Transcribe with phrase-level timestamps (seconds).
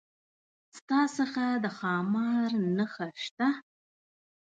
[0.77, 3.47] ستا څخه د ښامار نخښه شته؟